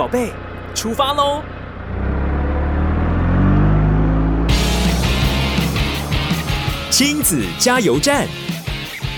[0.00, 0.32] 宝贝，
[0.74, 1.42] 出发喽！
[6.88, 8.26] 亲子加油站，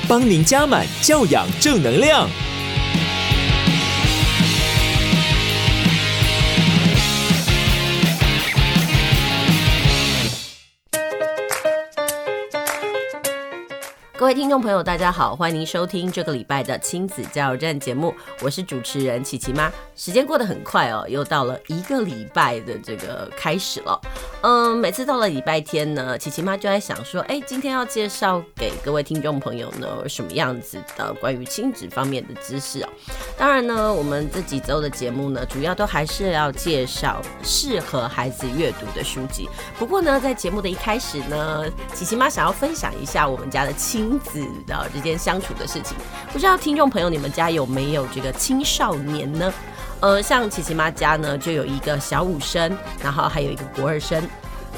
[0.08, 2.28] 帮您加满教养正能量。
[14.34, 19.70] 听众朋友，大家好，欢迎您收听这个礼拜的亲子加油站节目，我是主持人琪琪妈。
[19.94, 24.00] 时间过得很快哦，又到了一个礼拜的这个开始了。
[24.42, 32.88] 嗯，每次到了礼拜天呢，琪琪妈就在想说，哎，今天要介绍给各位听众朋友呢什么样子的关于亲子方面的知识哦。
[33.36, 39.48] 当然呢，我们这几周的节目呢，主要都还是要介绍适合孩子阅读的书籍。
[39.78, 45.96] 不过呢，在节目的一开始呢，琪琪妈想要分享一下我们家的亲子的之间相处的事情。
[46.32, 49.52] 不知道听众朋友，你们家有没有这个青少年呢？
[50.00, 54.22] 呃，像琪琪妈家呢，就有一个小五生，然后还有一个国二生。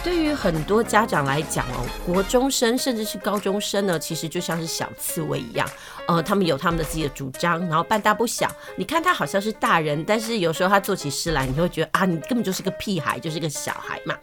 [0.03, 5.67] 对于很多家长来讲哦，国中生甚至是高中生呢，其实就像是小刺猬一样。
[6.06, 8.51] 呃，他们有他们的自己的主张，然后半大不小。
[8.77, 14.14] 你看他好像是大人，但是有时候他做起事来，你会觉得啊，你根本就是个屁孩，就是个小孩嘛。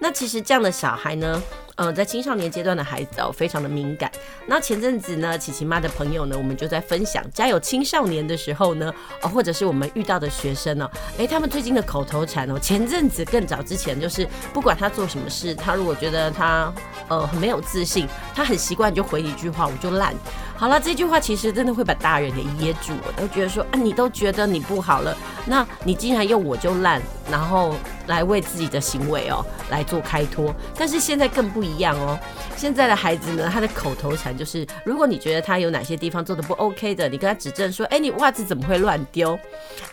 [0.00, 1.40] 那其实这样的小孩呢，
[1.78, 4.10] 呃，在青少年阶段的孩子哦，非常的敏感。
[4.46, 16.72] 那前阵子呢，琪琪妈的朋友呢，我们就在分享家有青少年的时候呢，哦，或者是我们遇到的学生呢，诶，他们最近的口头禅哦，前阵子更早之前就是，不管他做什么事，他如果觉得他
[17.06, 20.12] 呃很没有自信，他很习惯就回一句话，我就烂。
[20.58, 27.76] 好了，这句话其实真的会把大人给噎住，我都觉得说啊，你都觉得你不好了，那你竟然用我就烂，然后
[28.08, 30.52] 来为自己的行为哦来做开脱。
[30.76, 32.18] 但是现在更不一样哦，
[32.56, 39.38] 现在的孩子呢，他的口头禅就是，如果你觉得他有哪些地方做得不 OK 的，你跟他指正说，哎，你袜子怎么会乱丢？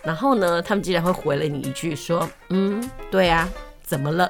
[0.02, 3.48] 然后呢，他们竟然会回了你一句说，嗯，对啊。
[3.86, 4.30] 怎么了？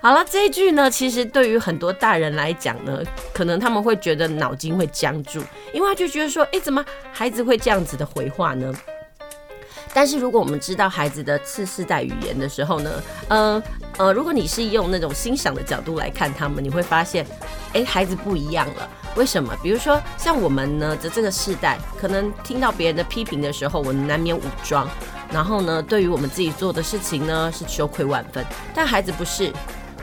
[0.00, 3.02] 好了，这一句呢，其实对于很多大人来讲呢，
[3.32, 5.42] 可能他们会觉得脑筋会僵住，
[5.72, 8.72] 因为他就觉得说，诶，怎么孩子会这样子的回话呢？
[9.92, 12.90] 但是如果我们知道孩子的次世代语言的时候呢，
[13.28, 13.62] 呃
[13.98, 17.24] 呃，如果你是用那种欣赏的角度来看他们，你会发现，
[17.74, 18.88] 诶，孩子不一样了。
[19.14, 19.54] 为什么？
[19.62, 24.88] 比如说像我们呢的这个世代，可能听到别人的批评的时候，我们难免武装。
[25.34, 28.46] 然后呢，对于我们自己做的事情呢，是羞愧万分。
[28.72, 29.52] 但孩子不是，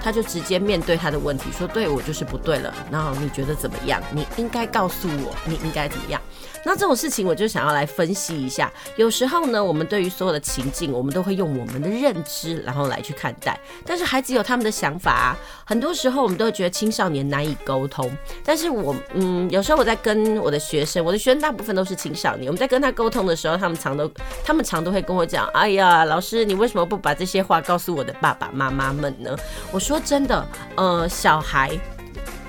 [0.04, 4.04] 他就直接面对他的问题，说：“对，我就是不对了。”然后你觉得怎么样？
[4.14, 6.20] 你应该告诉我，你应该怎么样？
[6.64, 8.72] 那这种事情，我就想要来分析一下。
[8.96, 13.60] 有时候呢，我们对于所有的情境，我们都会用我们的认知，然后来去看待。
[13.86, 15.38] 但是孩子有他们的想法啊。
[15.66, 18.12] 很多时候，我们都会觉得青少年难以沟通。
[18.44, 22.48] 但是我，嗯，有时候我在跟我的学生，我的学生大部分都是青少年。
[22.48, 24.12] 我们在跟他沟通的时候，他们常都，
[24.44, 29.36] 他们常都会跟我讲：“哎呀，老师，你为什么不把这些话告诉我的爸爸妈妈们呢？”
[29.72, 31.80] 我说真的，呃，小孩。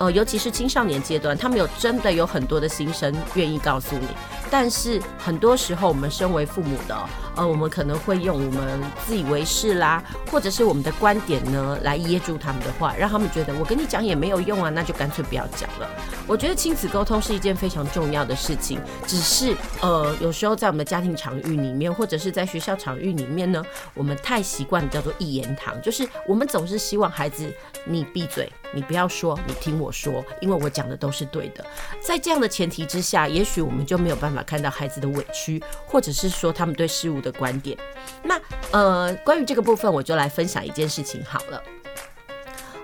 [0.03, 4.09] 呃，尤其是青少年阶段，他们有真的有很多的心声愿意告诉你，
[4.51, 15.89] 但是很多时候我们身为父母的，呃，我们可能会用我们自以为是啦，或者是我们的观点呢，来噎住他们的话，让他们觉得我跟你讲也没有用啊，那就干脆不要讲了。
[16.27, 23.65] 我觉得亲子沟通是一件非常重要的事情，只是呃，有时候在我们的家庭场域里面，或者是在学校场域里面呢，
[23.95, 27.53] 我们太习惯叫做一言堂，就是我们总是希望孩子
[27.85, 31.65] 你闭嘴，你不要说，你听我说，因为我讲的都是对的。
[32.01, 37.79] 在这样的前提之下，也许我们就没有办法看到孩子的委屈，或者是说他们对事物的观点。
[38.23, 38.39] 那
[38.73, 41.63] 呃，关于这个部分，我就来分享一件事情好了。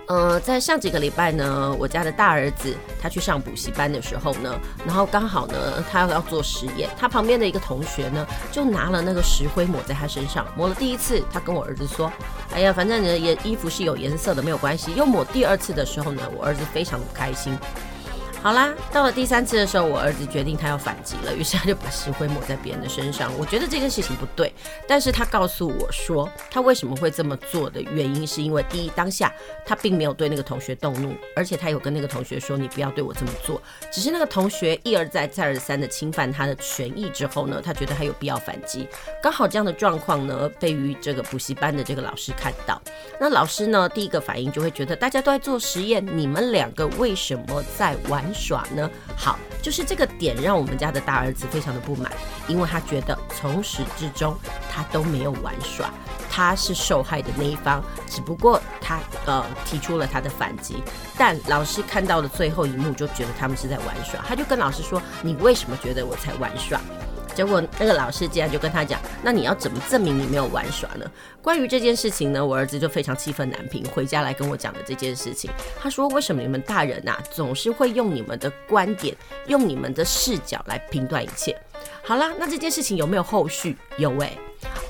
[0.06, 12.10] 呃，在上几个礼拜呢，我家的大儿子他去上补习班的时候呢，然后刚好呢，他要做实验，他旁边的一个同学呢，就拿了那个石灰抹在他身上，抹了第一次，他跟我儿子说
[12.54, 17.54] ：“哎呀，反正你的衣服是有颜色的，没有关系。”又抹第二次的时候呢，我儿子非常的不开心。
[18.40, 23.30] 好啦，到了第三次的时候，我儿子决定他要反击了，于是他就把石灰抹在别人的身上。
[23.36, 24.52] 我觉得这件事情不对，
[24.86, 29.30] 但是他告诉我说，他为什么会这么做的原因，是因为第一，当下
[29.66, 33.60] 他并没有对那个同学动怒，而且他有跟那个同学说，你不要对我这么做。
[33.90, 38.88] 只是那个同学一而再、再而三的侵犯他的权益之后呢，他觉得他有必要反击。
[39.20, 42.80] 刚好这样的状况呢，被于这个补习班的这个老师看到，
[43.20, 48.90] 那老师呢，第一个反应就会觉得大家都在做实验，你们两个为什么在玩耍呢？
[49.16, 52.10] 好，就是这个点让我们家的大儿子非常的不满，
[52.46, 54.36] 因为他觉得从始至终
[54.70, 55.90] 他都没有玩耍，
[56.30, 60.82] 他是受害的那一方，只不过他呃提出了他的反击，
[61.16, 66.80] 但老师看到了最后一幕就觉得他们是在玩耍，他就跟老师说：“你为什么觉得我在玩耍？”
[67.38, 71.08] 结果那个老师竟然就跟他讲：“那你要怎么证明你没有玩耍呢？”
[71.40, 75.48] 关于这件事情呢，我儿子就非常气愤难平，回家来跟我讲的这件事情。
[75.80, 81.56] 他说：“为什么你们大人呐、啊，总是会用你们的观点，用你们的视角来评断一切？”
[82.02, 83.76] 好啦，那这件事情有没有后续？
[83.98, 84.38] 有诶、欸。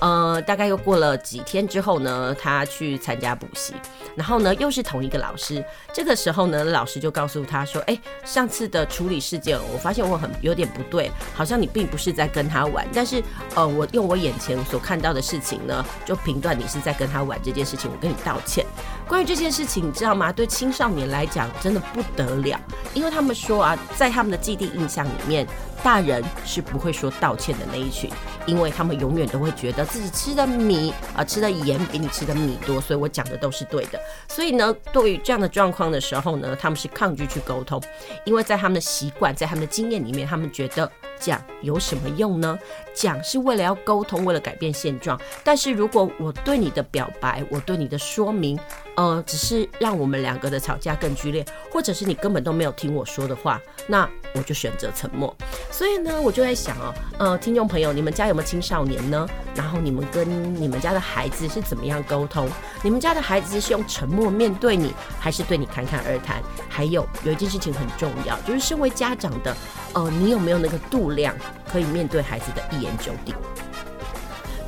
[0.00, 3.74] 呃，大概又过了几天之后呢，他去参加补习，
[4.14, 5.64] 然后呢，又是同一个老师。
[5.92, 13.22] 这个时候呢，老师就告诉他说：“哎，上次的处理事件，我发现我很有点不对，好像你并不是在跟他玩，但是
[13.54, 18.64] 呃，我用我眼前所看到的事情呢，就评断你是在跟他玩这件事情，我跟你道歉。
[19.08, 20.30] 关于这件事情，你知道吗？
[20.30, 22.60] 对青少年来讲，真的不得了，
[22.92, 25.46] 因为他们说啊，在他们的既定印象里面。”
[25.80, 28.10] 大人是不会说道歉的那一群，
[28.46, 34.00] 因为他们永远都会觉得自己吃的米啊、吃的盐比你吃的米多，所以我讲的都是对的。
[34.28, 37.80] 所以呢，对于这样的状况的时候呢，他们是抗拒去沟通，
[38.24, 40.90] 因为在他们的习惯，在他们的经验里面，他们觉得
[41.20, 42.58] 讲有什么用呢？
[42.94, 45.20] 讲是为了要沟通，为了改变现状。
[45.44, 48.58] 但是如果我对你的表白，我对你的说明，
[48.96, 55.34] 呃，只是让我们两个的吵架更剧烈，或者是你根本都没有听我说的话，那我就选择沉默。
[55.70, 59.28] 所以呢，我就在想哦，呃，听众朋友，你们家有没有青少年呢？
[59.54, 62.48] 然后你们跟你们家的孩子是怎么样沟通？
[62.82, 66.42] 你们家的孩子是用沉默面对你，还是对你侃侃而谈？
[66.68, 69.56] 还有有一件事情很重要，就是身为家长的，
[69.94, 71.34] 呃，你有没有那个度量，
[71.70, 73.34] 可以面对孩子的一言九鼎？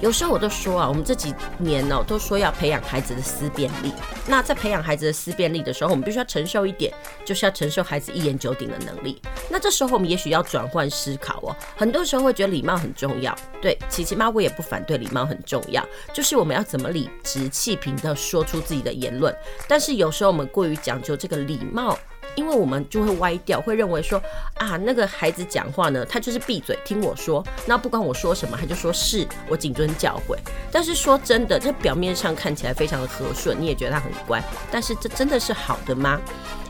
[0.01, 3.93] 有时候我都说啊，我们这几年呢、都说要培养孩子的思辨力。
[4.27, 6.93] 那在培养孩子的思辨力的时候，我们必须要承受一点，
[7.25, 9.21] 就是要承受孩子一言九鼎的能力。
[9.51, 19.35] 那这时候我们也许要转换思考哦、很多时候会觉得礼貌很重要，对，琪琪妈我也不反对礼貌很重要，就是我们要怎么理直气平的说出自己的言论。
[19.69, 21.99] 但是有时候我们过于讲究这个礼貌。
[22.37, 24.23] 因为我们就会歪掉，会认为说
[24.55, 30.37] 啊，那个孩子讲话呢，他就是闭嘴听我说，那不管我说什么，他就说是我谨遵教诲。
[30.73, 36.21] 但是说真的，这表面上看起来非常的和顺，你也觉得他很乖，但是这真的是好的吗？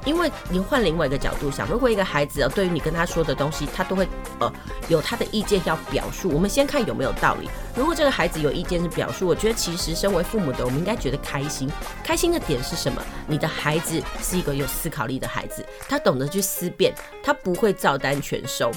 [0.05, 4.08] 因为你换另外一个角度想，如果一个孩子对于你跟他说的东西，他都会
[4.38, 4.52] 呃
[4.88, 6.31] 有他的意见要表述。
[6.31, 7.49] 我们先看有没有道理。
[7.76, 11.70] 如果这个孩子有意见是表述，我觉得其实身为父母的，我们应该觉得开心。
[12.02, 13.02] 开心的点是什么？
[13.26, 18.70] 你的孩子是一个有思考力的孩子，他懂得去思辨，他不会照单全收。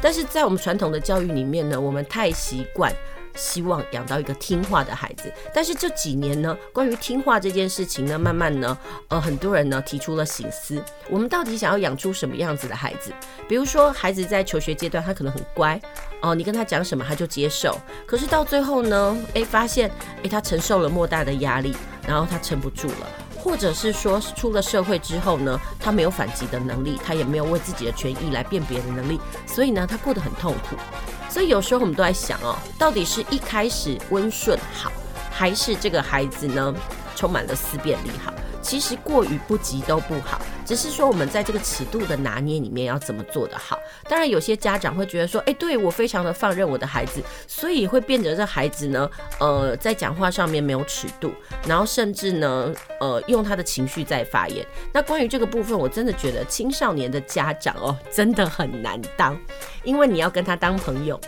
[0.00, 2.94] 但是在我们传统的教育里面呢，我们太习惯。
[3.38, 8.76] 希望养到一个听话的孩子，但是这几年呢，关于听话这件事情呢，慢慢呢，
[9.06, 13.12] 呃，很多人呢提出了醒思，我们到底想要养出什么样子的孩子？
[13.48, 15.80] 比如说，孩子在求学阶段，他可能很乖，
[16.20, 19.88] 哦、你跟他讲什么他就接受，可是到最后呢，诶，发现，
[20.24, 21.74] 诶，他承受了莫大的压力，
[22.06, 23.06] 然后他撑不住了，
[23.38, 30.76] 或者是说出了社会之后呢，他没有反击的能力，他也没有为自己的权益来辨别的能力，所以呢，他过得很痛苦。
[31.28, 34.90] 所以有时候我们都在想哦，到底是一开始温顺好，
[35.30, 36.74] 还是这个孩子呢
[37.14, 38.32] 充满了思辨力好？
[38.60, 43.78] 其实过于不及都不好，只是说我们在这个尺度的拿捏里面要怎么做得好。
[44.06, 49.10] 当然有些家长会觉得说，哎，对我非常的放任我的孩子，所以会变得这孩子呢，
[49.40, 51.32] 呃，在讲话上面没有尺度，
[51.66, 52.70] 然后甚至呢，
[53.00, 54.62] 呃，用他的情绪在发言。
[54.92, 59.34] 那关于这个部分，我真的觉得青少年的家长哦，真的很难当。
[59.84, 61.18] 因为你要跟他当朋友，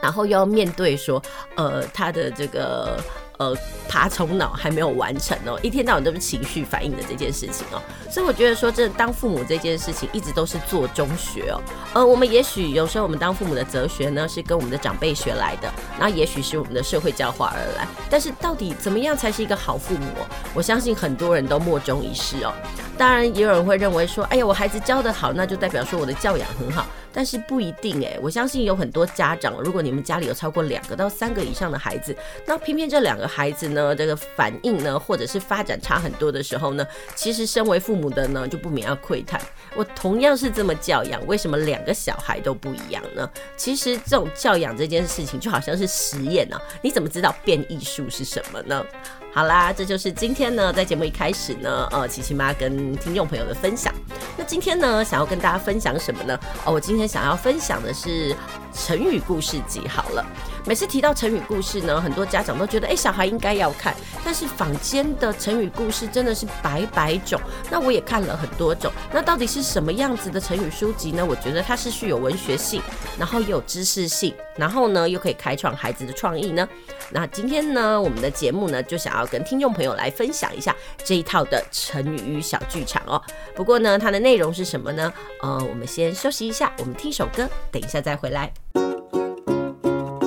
[0.00, 1.20] 然后又要面对说，
[1.56, 3.02] 呃，他的这个
[3.38, 3.56] 呃
[3.88, 7.80] 爬虫脑还没有完成哦，一天到晚都是情绪反应的这件事情哦，
[8.10, 11.60] 所以我觉得说，这当父母这件事情一直都是做中学哦，
[11.94, 20.06] 呃，我们也许有时候我们当父母的哲学呢，是跟我们的长辈学来的，那也许是我们的社会教化而来，但是到底怎么样才是一个好父母？
[20.54, 22.52] 我相信很多人都莫衷一是哦。
[22.98, 26.84] 当然，也有人会认为说，哎呀，我孩子教得好，那就代表说我的教养很好。
[27.18, 39.40] 但是不一定哎，我相信有很多家长，如果你们家里有超过两个到三个以上的孩子，那偏偏这两个孩子呢，这个反应呢，或者是发展差很多的时候呢，其实身为父母的呢，就不免要喟叹：
[39.74, 43.28] 我同样是这么教养，为什么两个小孩都不一样呢？
[43.56, 48.86] 其实这种教养这件事情就好像是实验啊，你怎么知道变异数是什么呢？
[49.32, 53.94] 好啦，这就是今天呢，在节目一开始呢，呃，琪琪妈跟听众朋友的分享。
[54.36, 56.38] 那今天呢，想要跟大家分享什么呢？
[56.64, 58.34] 哦，我今天想要分享的是
[58.72, 59.86] 成语故事集。
[59.86, 60.26] 好了，
[60.68, 63.96] 每次提到成语故事呢，很多家长都觉得，哎，小孩应该要看。
[64.22, 68.92] 但是坊间的成语故事真的是百百种，那我也看了很多种。
[69.10, 71.24] 那到底是什么样子的成语书籍呢？
[71.24, 72.82] 我觉得它是具有文学性，
[73.18, 76.68] 然后又有知识性，然后呢，又可以开创孩子的创意呢。
[77.12, 83.18] 那今天呢，我们的节目呢，就想要跟听众朋友来分享一下这一套的成语小剧场哦。
[83.54, 85.10] 不过呢，它的内容是什么呢？
[85.40, 88.52] 呃，我们先休息一下，我们听首歌，等一下再回来。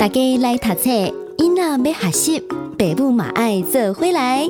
[0.01, 0.89] 大家来读册，
[1.37, 4.49] 囡仔要学习，爸母嘛爱做回来。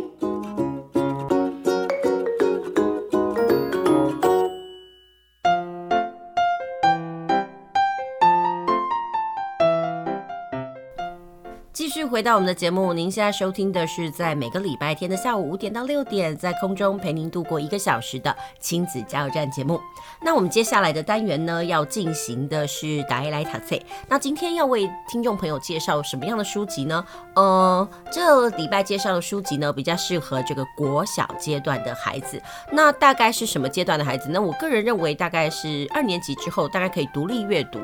[12.05, 19.79] 回到我们的节目，您现在收听的是在每个礼拜天的下午五点到六点，在空中陪您度过一个小时的亲子加油站节目。
[20.23, 23.79] 那我们接下来的单元呢，要进行的是大家来读册。
[24.07, 27.03] 那今天要为听众朋友介绍什么样的书籍呢？
[27.35, 32.41] 呃，这礼拜介绍的书籍呢，比较适合这个国小阶段的孩子。
[32.71, 34.29] 那大概是什么阶段的孩子？
[34.29, 37.79] 那我个人认为，大概是二年级之后，大概可以独立阅读。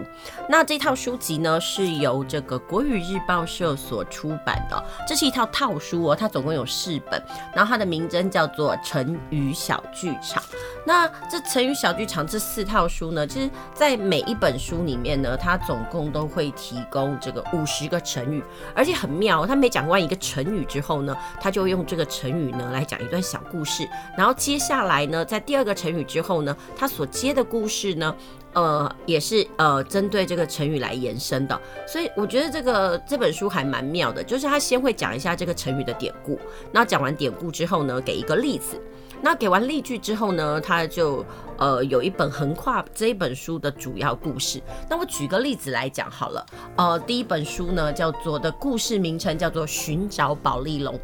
[0.50, 7.22] 那这套书籍呢，是由这个国语日报社所出版的，这是一套套书哦，它总共有四本，
[7.54, 10.42] 然后它的名称叫做《成语小剧场》。
[10.86, 23.88] 那这成语小剧场这四套书呢，其实在每一本书里面呢，它总共都会提供这个五十个成语，而且很妙，它每讲完一个成语之后呢，它就用这个成语呢来讲一段小故事，
[24.18, 28.16] 然后接下来呢，在第二个成语之后呢，它所接的故事呢。
[28.54, 36.39] 呃，也是呃，针对这个成语来延伸的，所以我觉得这个这本书还蛮妙的，就是他先会讲一下这个成语的典故，
[36.72, 38.82] 那讲完典故之后呢，给一个例子，
[39.22, 41.24] 那给完例句之后呢，他就
[41.58, 44.60] 呃有一本横跨这一本书的主要故事。
[44.89, 46.46] 那我举个例子来讲好了，
[46.77, 50.96] 呃，第一本书呢叫做的故事名称叫做《寻找宝丽龙》。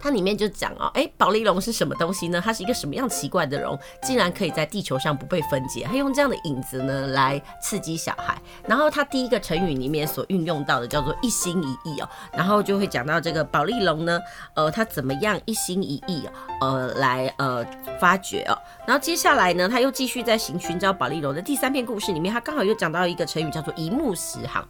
[0.00, 2.40] 它里面就讲哦，哎，宝丽龙是什么东西呢？
[2.44, 5.86] 它是一个什么样奇怪的龙，竟然可以在地球上不被分解？
[5.88, 8.36] 它用这样的影子呢来刺激小孩。
[8.66, 14.20] 然后它第一个成语里面所运用到的叫做一心一意哦，然后就会讲到这个宝丽龙呢，
[14.54, 17.64] 呃，它怎么样一心一意哦呃来呃
[18.00, 18.56] 发掘哦。
[18.86, 24.66] 然后接下来呢，他又继续在寻寻找宝丽龙的第三篇故事里面，他刚好又讲到一个成语叫做一目十行，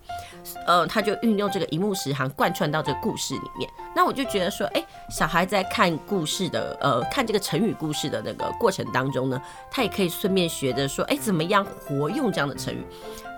[0.66, 3.70] 呃，他就运用这个一目十行贯穿到这个故事里面。
[3.98, 4.84] 那我就觉得说，哎。
[5.10, 9.40] 小孩在看故事的，呃，看这个成语故事的那个过程当中呢，
[9.70, 12.86] 他也可以顺便学着说，哎，怎么样活用这样的成语？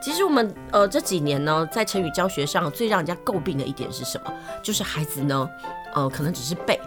[0.02, 4.32] 其实我们，呃，这几年呢，在成语教学上最让人家诟病的一点是什么？
[4.64, 5.48] 就是孩子呢，
[5.94, 6.78] 呃，可能只是背，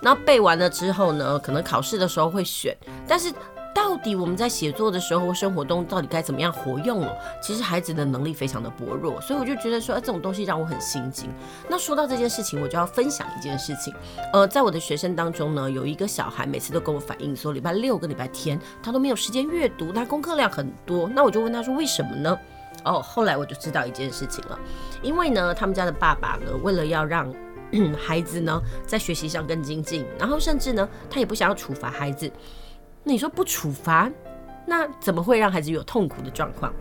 [0.00, 2.76] 那背完了之后呢，可能考试的时候会选，
[3.06, 3.30] 但是。
[3.74, 7.16] 到底我们在写作的时候生活中，到底该怎么样活用了？
[7.40, 11.30] 其实孩子的能力非常的薄弱，所以我就觉得说，这种东西让我很心惊。
[11.68, 13.94] 那说到这件事情，我就要分享一件事情。
[14.32, 21.08] 呃，在我的学生当中呢，有一个小孩每次都跟我反映说，礼拜六跟礼拜天他都没有时间阅读，他功课量很多。
[21.08, 22.38] 那我就问他说，为什么呢？
[22.84, 24.58] 哦，后来我就知道一件事情了，
[25.02, 27.32] 因为呢，他们家的爸爸呢，为了要让
[27.96, 32.30] 孩子呢在学习上更精进，然后甚至呢，他也不想要处罚孩子。
[33.04, 34.10] 那你说不处罚，
[34.66, 36.72] 那怎么会让孩子有痛苦的状况？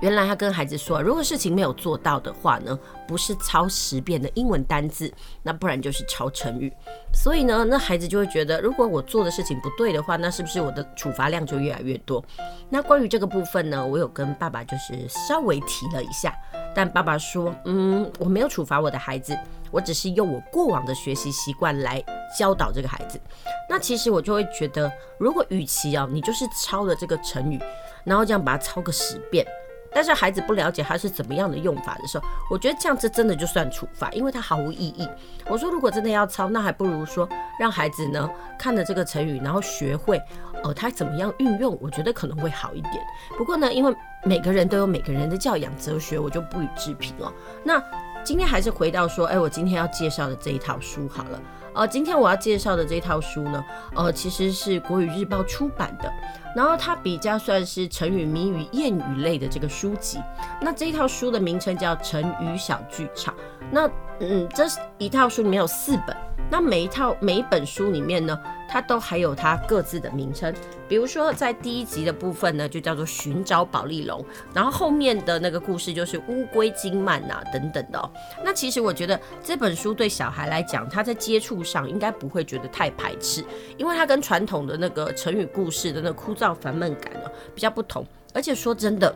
[0.00, 5.12] 原来他跟孩子说，如果事情没有做到的话呢，不是抄十遍的英文单字，
[5.44, 6.72] 那不然就是抄成语。
[7.14, 12.24] 所以呢，那孩子就会觉得，如果我做的事情不对的话，那是不是我的处罚量就越来越多？
[12.68, 16.34] 那关于这个部分呢，我有跟爸爸就是稍微提了一下，
[16.74, 19.38] 但爸爸说，嗯，我没有处罚我的孩子。
[19.72, 22.00] 我只是用我过往的学习习惯来
[22.38, 23.20] 教导这个孩子，
[23.68, 27.58] 那其实我就会觉得，如果与其啊，你就是抄了这个成语，
[28.04, 29.46] 然后这样把它抄个十遍，
[29.92, 35.08] 但是孩子不了解它是怎么样的用法的时候，我觉得这样子真的就算处罚，因为它毫无意义。
[35.48, 40.20] 我说如果真的要抄，那还不如说让孩子呢看着这个成语，然后学会
[40.62, 42.94] 哦，他怎么样运用，我觉得可能会好一点。
[43.36, 47.32] 不过呢，因为每个人都有每个人的教养哲学，我就不予置评了。
[47.64, 47.82] 那。
[48.24, 51.42] 今天还是回到说，哎，我今天要介绍的这一套书好了。
[51.74, 53.64] 呃，今天我要介绍的这一套书呢，
[53.94, 56.12] 呃，其实是国语日报出版的，
[56.54, 60.18] 然后它比较算是成语、谜语、谚语类的这个书籍。
[60.60, 63.34] 那这一套书的名称叫《成语小剧场》。
[63.70, 63.90] 那，
[64.20, 64.64] 嗯，这
[64.98, 66.16] 一套书里面有四本。
[66.50, 68.38] 那每一套每一本书里面呢，
[68.68, 70.54] 它都还有它各自的名称。
[70.86, 78.10] 比如说，在第一集的部分呢，就叫做寻找宝丽龙，然后后面的那个故事就是乌龟金曼啊等等的哦。
[78.44, 83.42] 那其实我觉得这本书对小孩来讲，他在接触上应该不会觉得太排斥，
[83.78, 88.06] 因为它跟传统的那个成语故事的那枯燥烦闷感呢比较不同。
[88.34, 89.14] 而且说真的，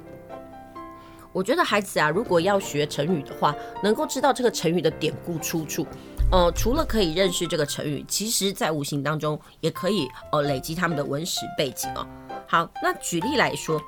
[1.37, 5.87] 我觉得孩子啊，如果要学成语的话，能够知道这个成语的典故出处。
[6.33, 12.07] 呃，除了可以认识这个成语，其实在无形当中也可以呃累积他们的文史背景哦。
[12.49, 13.79] 好，那举例来说，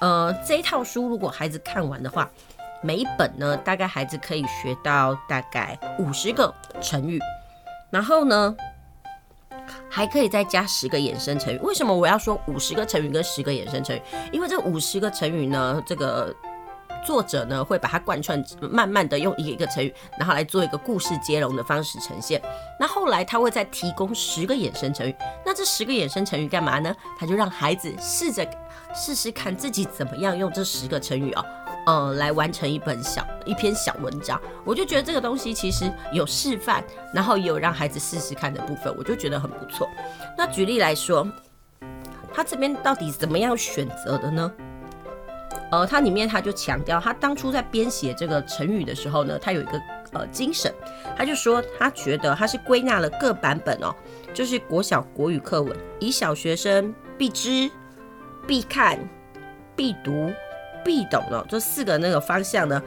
[0.00, 2.30] 呃，这一套书如果孩子看完的话，
[2.82, 7.20] 每一本呢，大概孩子可以学到大概五十个成语，
[7.90, 8.56] 然后呢，
[9.90, 11.58] 还可以再加十个衍生成语。
[11.58, 14.00] 为什么我要说五十个成语跟十个衍生成语？
[14.32, 16.34] 因为这五十个成语呢，这个。
[17.04, 22.40] 作者呢会把它贯穿，慢慢的用一个一个成语，然后来做一个故事接龙的方式呈现。
[22.80, 26.94] 那后来他会再提供十个衍生成语，那这十个衍生成语干嘛呢？
[27.18, 28.46] 他就让孩子试着
[28.94, 31.44] 试试看自己怎么样用这十个成语哦，
[31.86, 34.40] 呃，来完成一本小一篇小文章。
[34.64, 36.82] 我就觉得这个东西其实有示范，
[37.12, 39.88] 然后也有让孩子试试看的部分，我就觉得很不错。
[40.36, 41.26] 那举例来说，
[42.32, 44.50] 他这边到底怎么样选择的呢？
[45.74, 49.80] 呃，它里面他就强调，他当初在编写这个成语的时候呢，他有一个
[50.12, 50.72] 呃精神，
[51.16, 53.92] 他就说他觉得他是归纳了各版本哦，
[54.32, 57.68] 就是国小国语课文，以小学生必知、
[58.46, 58.96] 必看、
[59.74, 60.32] 必读、
[60.84, 62.80] 必懂哦这四个那个方向呢。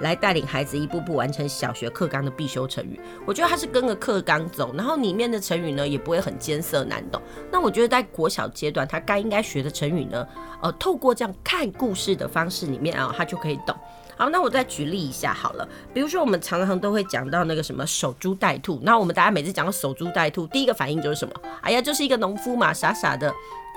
[0.00, 7.20] 来带领孩子一步步完成小学课纲的必修成语，我觉得他是跟着课纲走，然后里面的成语呢也不会很艰涩难懂。
[7.50, 10.26] 那我觉得在国小阶段，他该应该学的成语呢，
[10.60, 13.74] 呃，透过这样看故事的方式里面啊，他就可以懂。
[14.16, 21.34] 好，那我再举例一下好了，比如说我们常常都会讲到那个什么守株待兔，那我们大家每次讲到守株待兔，第一个反应就是什么？
[21.62, 23.26] 哎呀，就是一个农夫嘛，傻傻的，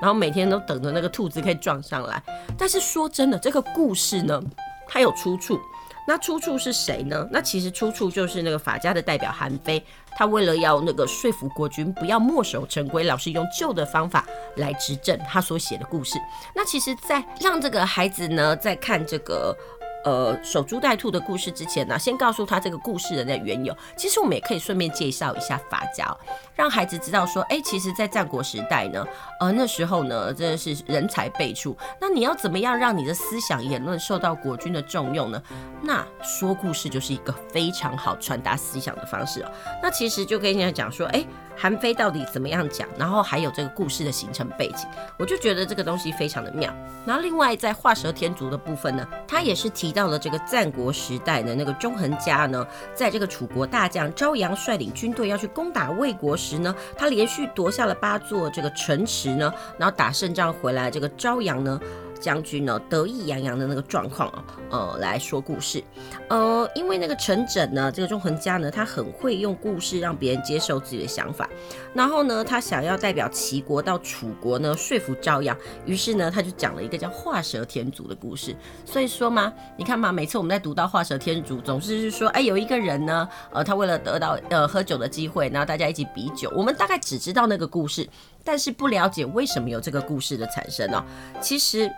[0.02, 2.22] 然后每天都等着那个兔子可以撞上来。
[2.58, 4.40] 但是说真的，这个故事呢，
[4.88, 5.60] 它有出处。
[6.08, 7.28] 那出处是谁呢？
[7.30, 9.84] 那其实出处就是那个法家的代表韩非，
[10.16, 16.18] 他为了要那个说服国君不要墨守成规，老是用旧的方法来执政，他所写的故事。
[16.56, 19.56] 那其实，在让这个孩子呢，在看这个。
[20.04, 23.76] 呃，守株待兔的故事之前呢，先告诉他这个故事的那缘由。
[23.98, 26.16] 其实我们也可以顺便介绍一下法家，
[26.56, 29.06] 让孩子知道说，哎，其实，在战国时代呢，
[29.40, 31.76] 呃，那时候呢，真的是人才辈出。
[32.00, 35.42] 那你要怎么样让你的思想言论受到国君的重用呢？
[35.82, 39.52] 那说故事就是一个非常好传达思想的方式哦。
[39.84, 41.26] 那其实就跟人家讲说，哎。
[41.60, 42.88] 韩非到底怎么样讲？
[43.00, 44.88] 然后还有这个故事的形成背景，
[45.18, 46.72] 我就觉得这个东西非常的妙。
[47.04, 61.80] 然后另外在画蛇添足的部分呢，他也是提提到了这个战国时代的那个钟恒家呢，在这个楚国大将朝阳率领军队要去攻打魏国时呢，他连续夺下了八座这个城池呢，然后打胜仗回来，这个朝阳呢。
[62.18, 65.84] 将军呢，得意洋洋的那个状况啊，呃，来说故事，
[66.30, 71.50] 呃，因为那个陈轸呢，这个纵横家呢，他很会用故事让别人接受自己的想法，
[71.94, 78.56] 然后呢，他想要代表齐国到楚国呢，说服昭阳，于是呢，他就讲了一个叫画蛇添足的故事。
[78.86, 88.08] 所以说嘛，你看嘛，每次我们在读到画蛇添足，总是是说，哎，有一个人呢，呃，他为了得到呃喝酒的机会，然后大家一起比酒，我们大概只知道那个故事，
[88.44, 91.04] 但是不了解为什么有这个故事的产生哦，
[91.40, 91.90] 其实。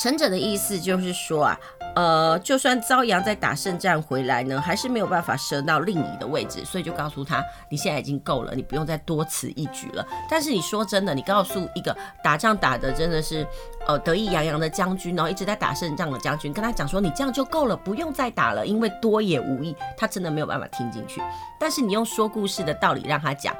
[0.00, 1.58] 陈者的意思就是说啊，
[1.94, 10.04] 呃，就算朝阳在打胜仗回来呢，还是没有办法升到令尹的位置，所以就告诉他，你现在已经够了，你不用再多此一举了。
[10.28, 13.46] 但是你说真的，你告诉一个打仗打的真的是
[13.86, 21.22] 呃得意洋洋的将军，然后一直在打胜仗的将军，跟他讲说，你这样就够了，不用再打了，因为多也无益，他真的没有办法听进去。
[21.60, 23.54] 但是你用说故事的道理让他讲。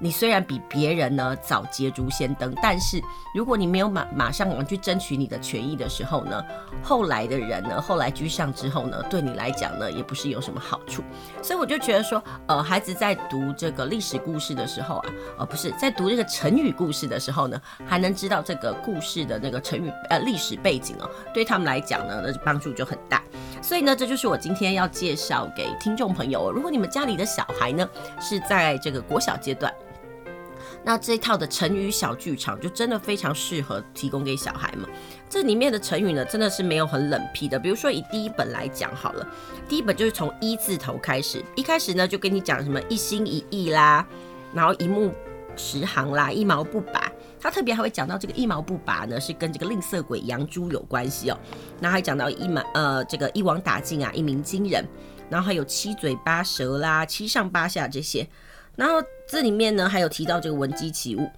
[0.00, 3.02] 你虽然比别人呢早捷足先登，但是
[3.34, 6.42] 如果你没有马马上去争取你的权益的时候呢，
[6.82, 11.02] 后来的人呢，后来居上之后呢，对你来讲呢，也不是有什么好处。
[11.42, 23.22] 所以我就觉得说，呃，孩子在读这个历史故事的时候啊，呃，不是在读这个成语故事的时候呢，还能知道这个故事的那个成语呃历史背景哦，对他们来讲呢，那帮助就很大。
[23.60, 27.88] 所以呢，这就是我今天要介绍给听众朋友，如果你们家里的小孩呢
[28.20, 29.72] 是在这个国小阶段。
[30.88, 34.88] 那这一套的成语小剧场就真的非常适合提供给小孩们。
[35.28, 37.58] 这里面的成语呢，真的是没有很冷僻的。
[37.58, 39.28] 比如说以第一本来讲好了，
[39.68, 44.02] 第一本就是从一字头开始，一开始呢就跟你讲什么一心一意啦，
[44.54, 45.12] 然后一目
[45.58, 47.12] 十行啦，一毛不拔。
[47.38, 51.38] 他特别还会讲到这个一毛不拔呢，是跟这个吝啬鬼杨朱有关系哦。
[51.82, 54.82] 然后还讲到一满呃这个一网打尽啊，一鸣惊人，
[55.28, 58.26] 然后还有七嘴八舌啦，七上八下这些。
[58.78, 61.28] 然后这里面呢，还有提到这个闻鸡起舞，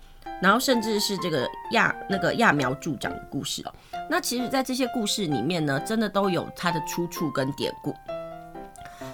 [0.42, 3.72] 然后甚至是这个揠那个揠苗助长的故事哦。
[4.10, 7.94] 那其实，在这些故事里面呢，真的都有它的出处跟典故。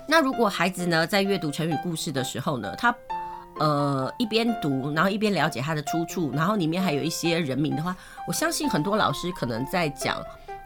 [0.08, 2.92] 那如果孩子呢，在阅读成语故事的时候呢，他
[3.60, 10.20] 呃一边读，然后一边了解它的出处，然后里面还有一些人名的话，我相信很多老师可能在讲。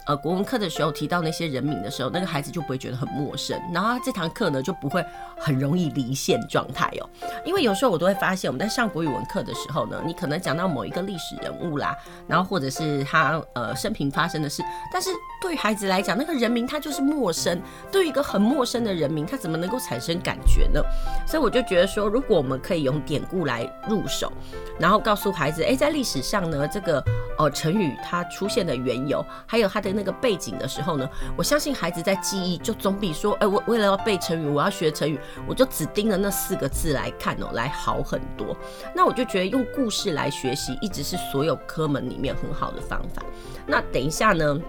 [0.07, 5.05] 呃，国文课的时候提到那些人名的时候，那个孩子就不会觉得很陌生，然后这堂课呢就不会
[5.37, 7.09] 很容易离线状态哦。
[7.45, 11.95] 因为有时候我都会发现，我们在上国语文课的时候呢，你可能讲到某一个历史人物啦，
[12.27, 17.61] 然后或者是他呃生平发生的事，但是对于孩子来讲，那个人名他就是陌生，
[17.91, 20.81] 对于一个很陌生的人名，他怎么能够产生感觉呢？
[21.27, 24.33] 所以我就觉得说，如果我们可以用典故来入手，
[24.79, 27.03] 然后告诉孩子，哎，在历史上呢，这个
[27.37, 29.90] 呃成语它出现的缘由，还有它的。
[29.91, 38.55] 那个背景的时候呢，我相信孩子在记忆就总比说，哎，我为了要背成语，我要学成语，我就只盯着那四个字来看哦，来好很多。
[38.95, 43.23] 那我就觉得用故事来学习，一直是所有科门里面很好的方法。
[43.65, 44.59] 那等一下呢，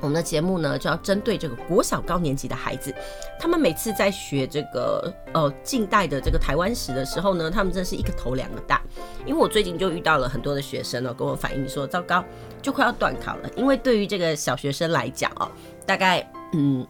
[0.00, 2.94] 我们的节目呢就要针对这个国小高年级的孩子，
[3.38, 8.80] 他们每次在学这个呃近代的这个台湾史的时候呢，他们真是一个头两个大。
[9.26, 12.24] 因为我最近就遇到了很多的学生哦，跟我反映说，糟糕，
[12.62, 13.50] 就快要段考了。
[13.56, 15.50] 因为对于这个小学生来讲哦，
[15.84, 16.86] 大概嗯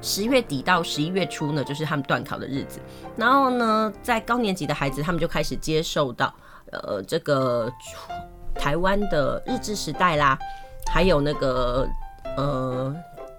[0.00, 2.78] 十月底到十一月初呢，就是他们段考的日子。
[3.16, 6.32] 然后呢，在高年级的孩子，他们就开始接受到
[6.70, 7.72] 呃这个
[8.54, 10.38] 台湾的日治时代啦。
[10.92, 11.88] 还有那个
[12.36, 12.94] 呃，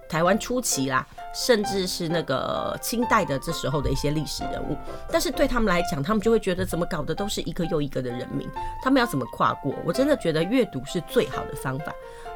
[0.08, 4.76] 台湾初期啦，甚至是那个清代的这时候的一些历史人物，
[5.10, 8.48] 但是对他们来讲，他们就会觉得怎么搞的都是一个又一个的人名，
[8.82, 9.74] 他们要怎么跨过？
[9.84, 11.92] 我真的觉得阅读是最好的方法。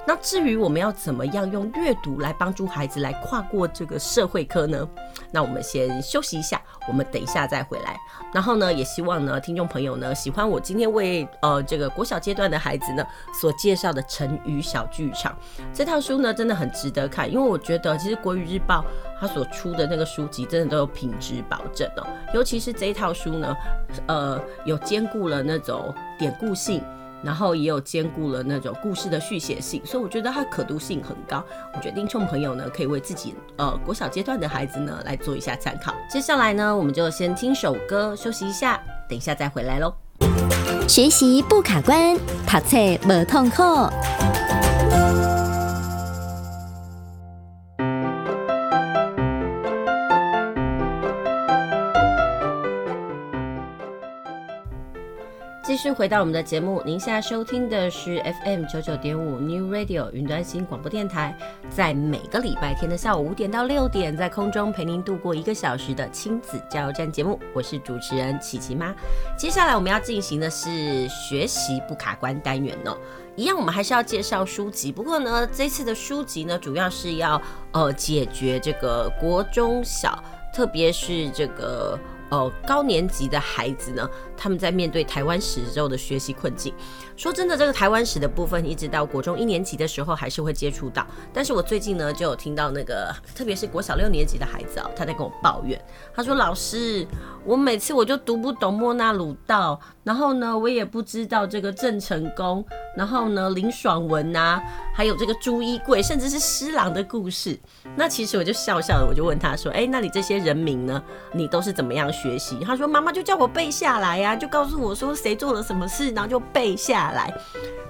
[0.06, 4.88] 那至于我们要怎么样用阅读来帮助孩子来跨过这个社会科呢？
[5.30, 7.96] 那我们先休息一下，我们等一下再回来。
[8.32, 15.36] 然后呢，也希望呢，听众朋友呢，喜欢我今天为呃这个国小阶段的孩子呢所介绍的成语小剧场
[15.72, 18.84] 这套书呢，真的很值得看，因为我觉得其实国语日报
[19.20, 23.56] 它所出的那个书籍真的都有品质保证哦，尤其是这一套书呢，
[24.06, 26.82] 呃，有兼顾了那种典故性。
[27.22, 31.44] 然后也有兼顾了那种故事的续写性，所以我觉得它可读性很高。
[31.74, 35.92] 我决定听众朋友呢，可以为自己呃国小阶段的孩子呢来做一下参考。
[36.08, 39.92] 接下来呢，我们就先听首歌休息一下，等一下再回来喽。
[40.88, 43.62] 学习不卡关，读册无痛苦。
[55.80, 61.34] 续回到我们的节目，您现在收听的是 FM 九九点五 New Radio 云端新广播电台，
[61.70, 68.94] 在每个礼拜天的下午五点到六点，在空中陪您度过一个小时的亲子加油站节目，我是主持人琪琪妈。
[69.38, 72.94] 接下来我们要进行的是学习不卡关单元哦，
[73.34, 77.40] 一样我们还是要介绍书籍，不过呢，这次的书籍呢，主要是要
[77.72, 81.98] 呃解决这个国中小，特别是这个。
[82.30, 84.08] 呃，高年级的孩子呢，
[84.40, 86.72] 他们在面对台湾史之后的学习困境。
[87.14, 91.06] 说真的，这个台湾史的部分，一直到国中一年级的时候还是会接触到。
[91.34, 95.78] 但是我最近呢，就有听到那个，特别是国小六年级的孩子啊、他在跟我抱怨，
[96.14, 97.06] 他说：“老师，
[97.44, 102.64] 我每次我就读不懂莫那鲁道，然后呢，我也不知道这个郑成功，
[102.96, 104.62] 然后呢，林爽文啊，
[104.94, 107.58] 还有这个朱一贵，甚至是施琅的故事。
[107.96, 111.02] 那其实我就笑笑的，我就问他说：，哎、那你这些人名呢，
[111.34, 112.58] 你都是怎么样学习？
[112.64, 117.32] 他说：妈妈就叫我背下来呀、就告诉我说谁做了什么事，然后就背下来。”，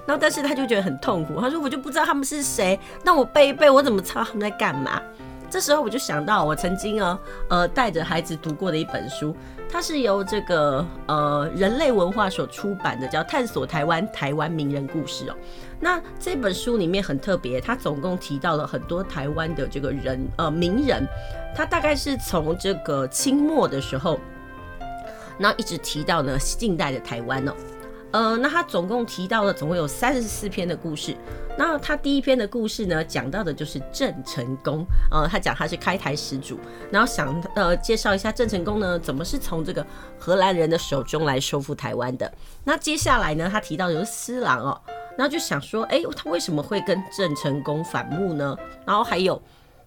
[0.05, 1.39] 然后但是他就觉得很痛苦。
[1.39, 5.01] 他说：“我就不知道他们是谁，那我背一背，我怎么知道他们在干嘛？”
[5.49, 9.35] 这时候我就想到我曾经哦，呃，带着孩子读过的一本书，
[9.69, 15.35] 它是由这个呃人类文化所出版的，叫《探索台湾台湾名人故事》哦。
[15.77, 21.05] 那这本书里面很特别，它总共提到了很多台湾的这个人呃名人，
[21.53, 24.17] 他大概是从这个清末的时候，
[25.41, 27.53] 然后一直提到呢近代的台湾哦。
[28.11, 31.15] 呃，那他总共提到了总共有三十四篇的故事。
[31.57, 34.85] 那他第一篇的故事呢，讲到的就是郑成功。
[35.09, 36.59] 呃，他讲他是开台始祖，
[36.91, 39.85] 然后想呃介绍一下郑成功呢，怎么是从这个
[40.19, 42.29] 荷兰人的手中来收复台湾的。
[42.65, 44.81] 那接下来呢，他提到的就是施琅哦，
[45.17, 48.57] 然后就想说，哎、他为什么会跟郑成功反目呢？
[48.85, 49.41] 然后还有。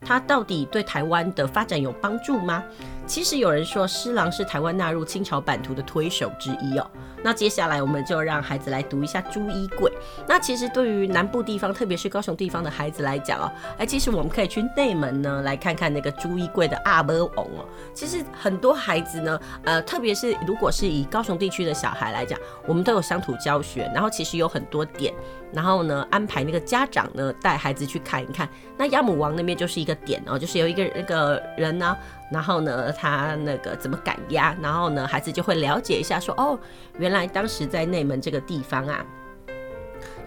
[0.04, 2.62] 他到底对台湾的发展有帮助吗？
[3.06, 6.90] 其实有人说施琅是台湾纳入清朝版图的推手之一哦。
[7.22, 9.92] 那接下来我们就让孩子来读一下朱一贵。
[10.26, 17.64] 那其实对于南部地方，特别是高雄地方的孩子来讲哦，哎，其实我们可以去内门呢来看看那个朱一贵的阿波翁哦。
[17.92, 25.12] 其实很多孩子呢，呃，特别是如果是以高雄地区的小孩来讲，我们都有乡土教学，然后其实有很多点。
[25.54, 28.48] 然后呢，安排那个家长呢带孩子去看一看。
[28.76, 31.96] 那亚母王那边就是一个点哦，就是有一个那个人呢，
[32.30, 36.58] 然后呢，他那个怎么赶鸭，然后呢，孩子就会了解一下说，说哦，
[36.98, 39.04] 原来当时在内门这个地方啊。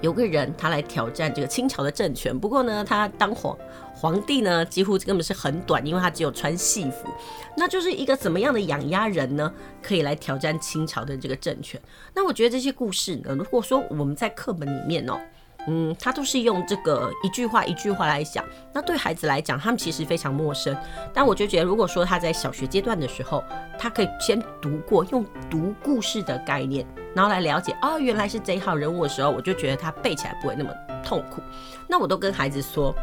[0.02, 3.58] 有个人他来挑战这个清朝的政权，不过呢，他当皇
[3.94, 7.10] 皇帝呢，几乎根本是很短，因为他只有穿戏服。
[7.56, 9.52] 那就是一个怎么样的养鸭人呢？
[9.82, 11.82] 可以来挑战清朝的这个政权？
[12.14, 15.20] 那我觉得这些故事呢，如果说我们在课本里面哦。
[15.68, 20.76] 嗯，他都是用这个一句话一句话来讲，那对孩子来讲，他们其实非常陌生。
[21.14, 23.44] 但我就觉得，如果说他在小学阶段的时候，
[23.78, 30.72] 他可以先读过，用读故事的概念，然后来了解，哦，原来是这一号人物的时候，我就觉得他背起来不会那么
[31.04, 31.42] 痛苦。
[31.88, 32.96] 那我都跟孩子说。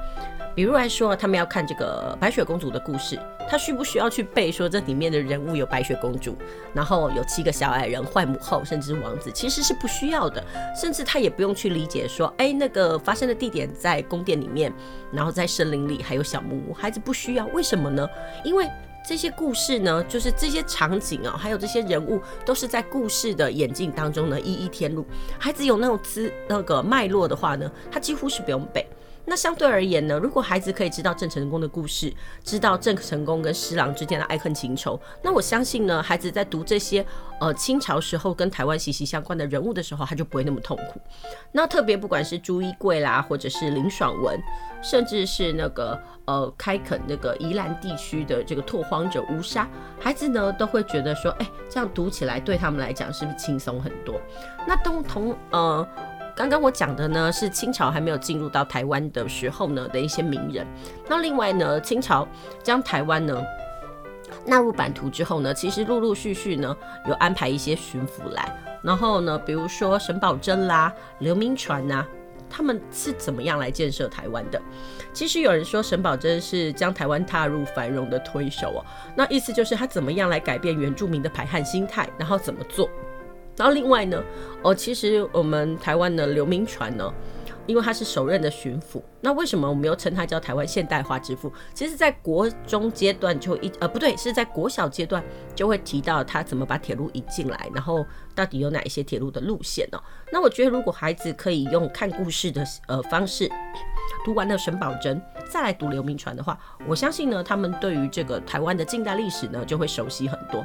[0.54, 3.18] 比如来说，他们要看这个白雪公主的故事，
[3.50, 6.36] 他需不需要去背说这里面的人物有白雪公主，
[6.72, 10.42] 然后有七个小矮人、坏母后，甚至是王子，其实是不需要的。
[10.80, 14.72] 甚至他也不用去理解说，哎，那个发生的地点在宫殿里面，
[15.12, 17.46] 然后在森林里还有小木屋，孩子不需要。
[17.46, 18.08] 为什么呢？
[18.44, 18.70] 因为
[19.04, 25.04] 这些故事呢，就是这些场景啊，还有这些人物，都是在故事的演进当中呢一一添入。
[25.36, 28.86] 孩子有那种资那个脉络的话呢，他几乎是不用背。
[29.26, 37.04] 那相对而言呢，如果孩子可以知道郑成功的故事，知道郑成功跟施琅之间的爱恨情仇，那我相信呢，孩子在读这些
[37.40, 41.00] 呃清朝时候跟台湾息息相关的人物的时候，他就不会那么痛苦。
[41.52, 44.38] 那特别不管是朱一贵啦，或者是林爽文，
[44.82, 54.20] 甚至是那个呃开垦那个宜兰地区的这个拓荒者吴沙，孩子呢都会觉得说，哎、这样读起来对他们来讲是不是轻松很多？
[54.66, 55.88] 那都同呃。
[56.36, 60.66] 刚刚我讲的呢，是清朝还没有进入到台湾的时候呢的一些名人。
[61.08, 62.26] 那另外呢，清朝
[62.62, 63.40] 将台湾呢
[64.44, 68.52] 纳入版图之后呢，其实陆陆续续呢有安排一些巡抚来。
[68.82, 72.04] 然后呢，比如说沈葆桢啦、刘铭传呐，
[72.50, 74.60] 他们是怎么样来建设台湾的？
[75.12, 78.84] 其实有人说沈葆桢是将台湾踏入繁荣的推手哦。
[79.16, 82.90] 那意思就是他怎么样来改变原住民的排汉心态，然后怎么做？
[83.56, 84.22] 然后另外呢，
[84.62, 87.12] 哦，其实我们台湾的刘铭传呢，
[87.66, 91.52] 因为他是首任的巡抚，那为什么我们又称他叫台湾现代化之父？
[91.72, 95.22] 其实，在国中阶段就一呃不对，是在国小阶段
[95.54, 99.98] 就会提到他怎么把铁路引进来，然后到底有哪一些铁路的路线呢？
[100.32, 103.48] 那我觉得，如果孩子可以用看故事的呃方式
[104.24, 110.64] 读完了沈葆桢，再来读刘铭传的话，我相信呢，他们对于这个台湾的近代历史呢，就会熟悉很多。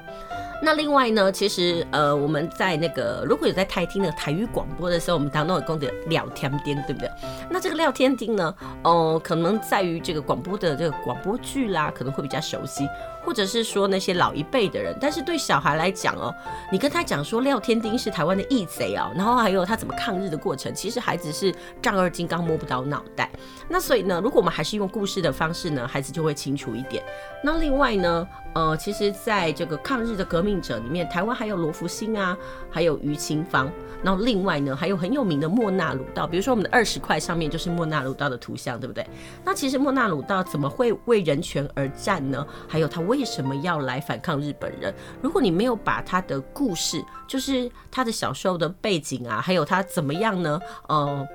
[0.61, 7.09] 那另外呢，其实呃，我们在那个如果有在台听的台语广播的时候，我们当中有讲的廖天丁，对不对？
[7.49, 12.85] 那这个廖天丁呢，哦、可能在于这个广播的这个广播剧啦，可能会比较熟悉，
[13.29, 14.97] 或者是说那些老一辈的人。
[14.99, 16.33] 但是对小孩来讲哦，
[16.71, 23.29] 你跟他讲说廖天丁是台湾的义贼哦，然后还有他怎么抗日的过程，其实孩子是丈二金刚摸不着脑袋。
[23.67, 27.03] 那所以呢，如果我们还是用故事的方式呢，孩子就会清楚一点。
[27.43, 28.27] 那另外呢，
[28.59, 30.49] 呃，其实在这个抗日的革命。
[30.61, 32.37] 者里面，台湾还有罗福星啊，
[32.69, 33.71] 还有余清芳，
[34.03, 39.07] 然后另外呢，还有很有名的莫那鲁道，比如说我们的二十块上面就是莫那鲁道的图像，对不对？
[39.45, 42.45] 那其实莫那鲁道怎么会为人权而战呢？
[42.67, 44.93] 还有他为什么要来反抗日本人？
[45.21, 50.59] 如果你没有把他的故事，就是他的小时候的背景啊，还有他怎么样呢？
[50.87, 51.25] 呃。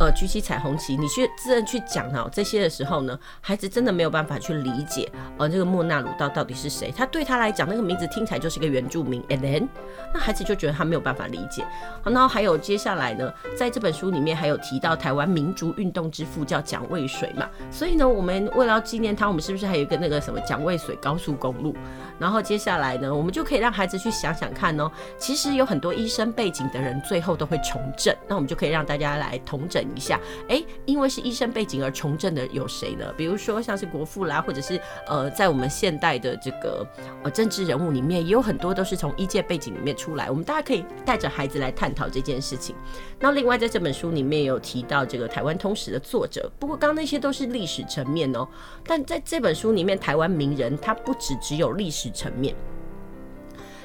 [0.00, 6.90] 呃，举起彩虹旗，你去自然去讲哈这些的时候呢，孩子真的没有办法去理解，呃，这个莫那鲁道到底是谁？
[6.90, 9.68] 他对他来讲，那个名字听起来就是一个原住民，and then，
[10.14, 11.62] 那孩子就觉得他没有办法理解。
[12.02, 21.76] 好，然后还有接下来呢，在这本书里面还有提到台湾民族运动之父叫蒋渭水嘛，所以呢，我们为了纪念他，我们是不是还有一个那个什么蒋渭水高速公路？
[22.18, 29.89] 然后接下来呢，我们就可以让孩子去想想看哦，其实有很多医生背景的人最后都会从政，那我们就可以让大家来统整。
[29.94, 33.12] 一下，哎，因为是医生背景而从政的有谁呢？
[33.16, 36.86] 比如说像是国父啦，或者是呃，在我们现代的这个
[37.22, 40.30] 呃政治人物里面，也有很多都是从医界背景里面出来。
[40.30, 42.74] 我们大家可以带着孩子来探讨这件事情。
[43.18, 48.46] 那另外在这本书里面有提到这个台湾通史的作者，不过刚刚那些都是历史层面哦。
[48.84, 52.54] 但在这本书里面，台湾名人他不只只有历史层面。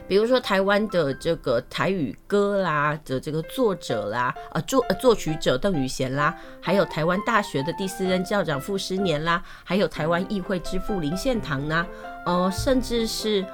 [0.07, 11.85] 比如说台湾的这个台语歌啦的这个作者啦，呃作呃作曲者邓雨贤啦，还有台湾大学的第四任校长傅斯年啦，还有台湾议会之父林献堂呢，
[12.25, 13.45] 呃甚至是。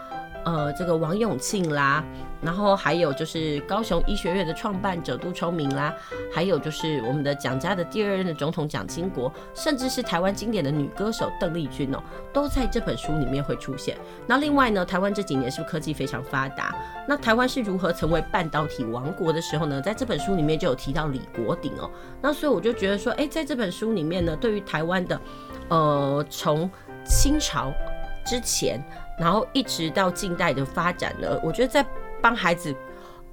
[0.43, 2.04] 呃，这个王永庆啦，
[2.41, 5.93] 然后还有就是高雄医学院的创办者杜聪明啦，
[6.34, 12.01] 还有就是我们的蒋家的第二任的总统蒋经国，甚至是台湾经典的女歌手邓丽君哦，
[12.34, 13.95] 都在这本书里面会出现。
[14.25, 16.75] 那另外呢，台湾这几年是不是科技非常发达？
[17.08, 19.80] 那台湾是如何成为半导体王国的时候呢？
[19.80, 21.89] 在这本书里面就有提到李国鼎哦。
[22.21, 25.21] 那所以我就觉得说，哎，在这本书里面呢，对于台湾的，
[25.69, 26.67] 呃，从
[27.06, 27.71] 清朝
[28.25, 28.84] 之前。
[29.22, 31.86] 然后一直到近代的发展呢，我觉得在
[32.20, 32.76] 帮孩子，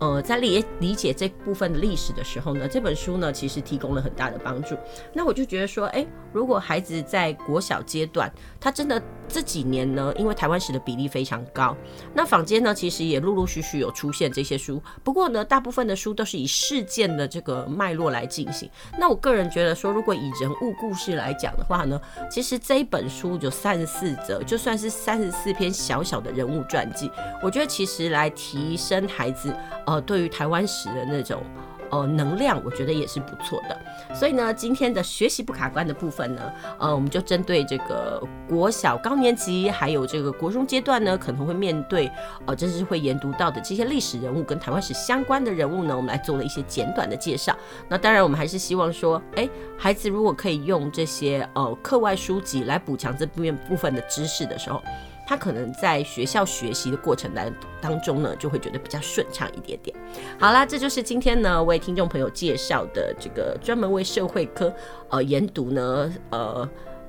[0.01, 4.77] 呃，在理理解这部分的历史的时候呢，这本书呢其实提供了很大的帮助。
[5.14, 9.03] 那我就觉得说，哎，如果孩子在国小阶段，他真的。
[9.28, 11.76] 这几年呢，因为台湾史的比例非常高，
[12.14, 14.82] 那坊间呢其实也陆陆续续有出现这些书。
[15.04, 18.68] 不过呢，大部分的书都是以事件的这个脉络来进行。
[18.98, 27.10] 那我个人觉得说，如果以人物故事来讲的话呢，其实这一本书有三十四则，就算是三十四篇小小的人物传记，
[27.42, 29.54] 我觉得其实来提升孩子
[29.86, 31.42] 呃对于台湾史的那种
[31.90, 34.14] 呃能量，我觉得也是不错的。
[34.14, 42.11] 所以呢，今天的学习不卡关的部分呢，呃，我们就针对这个国小高年级还有这个国中阶段呢，可能会面对
[42.46, 47.57] 呃，真是会研读到的这些历史人物跟台湾史相关的人物呢，我们来做了一些简短的介绍。
[47.88, 54.83] 那当然，我们还是希望说，哎，孩子如果可以用这些呃课外书籍来补强这边部分的知识的时候。
[55.28, 59.94] 他可能在学校学习的过程当当中呢，就会觉得比较顺畅一点点。
[60.40, 64.72] 好啦，这就是今天呢为听众朋友介绍的这个专门为社会科
[65.10, 66.66] 呃研读呢呃。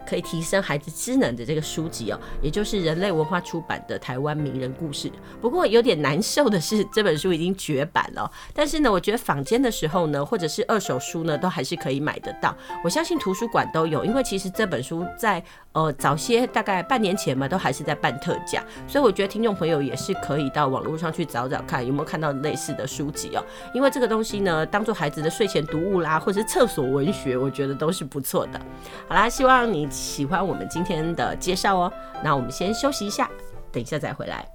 [0.08, 5.12] 可以提升孩子知能的这个书籍哦，也就是人类文化出版的台湾名人故事。
[5.40, 8.32] 不过有点难受的是，这本书已经绝版了。
[8.52, 12.58] 但是呢，我觉得坊间的时候呢，或者是二手书呢，都还是可以买得到。
[12.84, 18.64] 我相信图书馆都有，因为其实这本书在呃早些大概半年前嘛，都还是在办特价。
[18.88, 23.44] 所以我觉得听众朋友也是可以到网络上去找找看，有没有看到类似的书籍哦。
[23.74, 28.60] 因为这个东西呢，当做孩子的睡前读物啦，或者是厕所文学，我觉得都是不错的。
[29.08, 29.88] 好啦，希望你。
[30.10, 33.30] 喜欢我们今天的介绍哦，那我们先休息一下，
[33.72, 34.46] 等一下再回来。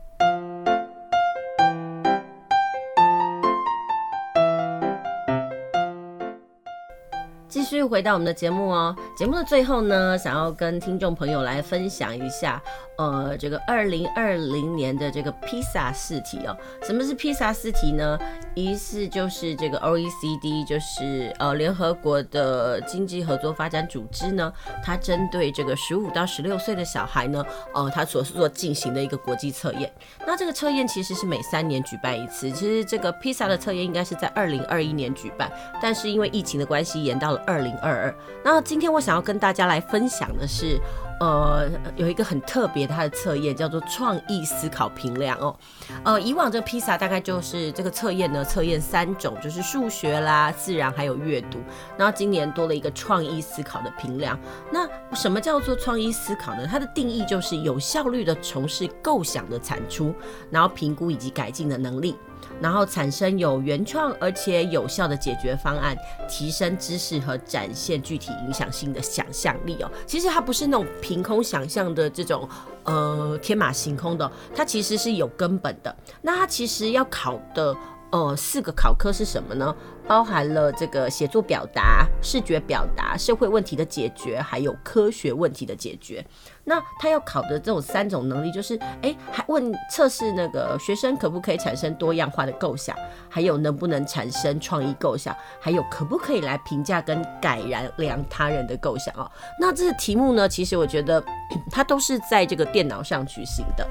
[7.65, 12.63] 继续回到我们的节目哦，节目的最后呢，想要跟听众朋友来分享一下，
[12.99, 16.55] 呃，这个二零二零年的这个披萨试题哦。
[16.83, 18.19] 什么是披萨试题呢？
[18.55, 24.53] 一是就是这个 OECD，就是呃联合国的经济合作发展组织呢，
[24.85, 29.91] 它针对这个十五到十六岁的小孩呢，呃，它所做进行的一个国际测验。
[30.27, 32.51] 那这个测验其实是每三年举办一次。
[32.51, 35.51] 其实这个披萨的测验应该是在二零二一年举办，
[35.81, 37.54] 但是因为疫情的关系，延到了二。
[37.55, 40.77] 二零二二，那今天我想要跟大家来分享的是，
[41.21, 45.57] 呃，有一个很特别它的测验叫做创意思考评量哦。
[46.03, 51.61] 呃，以往这个披萨大概就是这个测验呢，测验三种，就是数学啦、自然还有阅读。
[51.97, 54.37] 然后今年多了一个创意思考的评量。
[54.73, 56.67] 那什么叫做创意思考呢？
[56.69, 60.13] 它的定义就是有效率的从事构想的产出，
[60.51, 62.17] 然后评估以及改进的能力。
[62.61, 65.97] 然后产生有原创而且有效的解决方案，
[66.29, 69.91] 提升知识和展现具体影响性的想象力哦。
[70.07, 72.49] 其实它不是那种凭空想象的这种
[72.85, 75.95] 呃天马行空的，它其实是有根本的。
[76.23, 77.77] 那它其实要考的。
[78.11, 79.75] 呃，四个考科是什么呢？
[80.07, 86.25] 包含了这个写作表达、视觉表达、社会问题的解决，还有科学问题的解决。
[86.65, 92.97] 那他要考的这种三种能力，就是哎，还问测试那个学生可不可以产生多样化的构想，
[93.29, 97.59] 还有能不能产生创意构想，还有可不可以来评价跟改
[97.97, 99.31] 良他人的构想哦。
[99.61, 101.23] 那这个题目呢，其实我觉得
[101.71, 103.87] 它都是在这个电脑上举行的。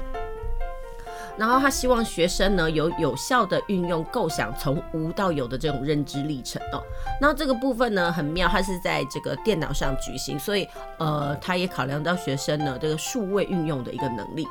[1.36, 6.82] 然后他希望学生呢有有效的运用构想从无到有的这种认知历程哦。
[7.20, 10.68] 那这个部分呢很妙，它是在这个电脑上举行，所以
[10.98, 14.46] 呃，他也考量到学生呢这个数位运用的一个能力。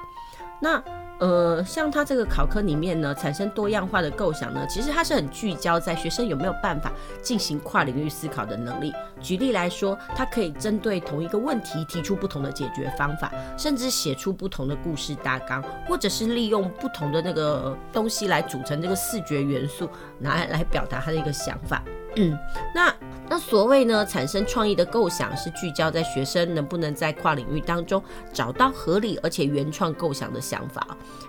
[0.59, 0.81] 那
[1.19, 8.93] 呃，像他这个考科里面呢，产生多样化的构想呢，其实它是很聚焦在学生有没有办法进行跨领域思考的能力。
[9.21, 21.81] 举例来说，他可以针对同一个问题提出不同的解决方法，甚至写出不同的故事大纲，或者是利用不同的那个东西来组成这个视觉元素，拿来来表达他的一个想法。
[22.15, 22.37] 嗯，
[22.73, 22.93] 那
[23.29, 30.85] 那所谓呢，产生创意的构想是聚焦在学生能不能在跨领域当中找到合理而且原创构想的想法，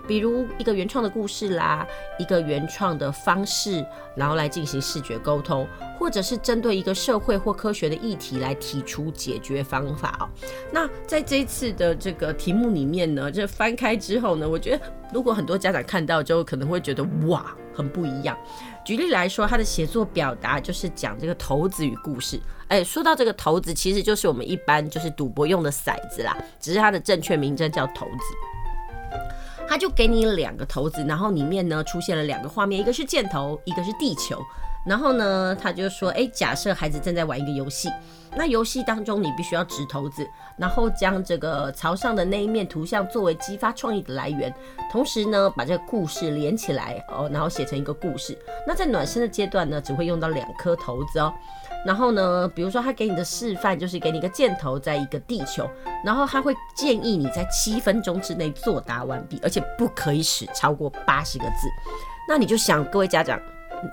[0.07, 1.87] 比如一个原创的故事啦，
[2.19, 3.83] 一个原创的方式，
[4.15, 5.67] 然后来进行视觉沟通，
[5.97, 10.29] 或者是针对一个社会或科学的议题来提出解决方法哦。
[10.71, 18.37] 那在这一次的这个题目里面呢，这翻开之后呢，我觉得如果很多家长看到之后，可能会觉得哇，很不一样。
[18.85, 22.39] 举例来说，他的写作表达就是讲这个骰子与故事。
[22.67, 29.19] 哎，说到这个骰子，其实就是我们一般就是赌博用的骰子啦，只是它的正确名称叫骰子。
[29.67, 34.39] 他就给你两个骰子，然后里面呢出现了两个画面，一个是箭头，一个是地球。
[34.85, 37.89] 然后呢，他就说，哎，假设孩子正在玩一个游戏，
[38.37, 40.27] 那游戏当中你必须要掷骰子，
[40.57, 44.53] 然后将这个朝上的那一面图像作为激发创意的来源，
[44.91, 48.37] 同时呢，把这个故事连起来哦，然后写成一个故事。
[48.67, 51.33] 那在暖身的阶段呢，只会用到两颗骰子哦。
[51.85, 55.69] 然后呢，比如说他给你的示范就是给你一个箭头，在一个地球，
[56.03, 61.69] 然后他会建议你在七分钟之内作答完毕，而且不可以使超过八十个字。
[62.27, 63.39] 那你就想，各位家长。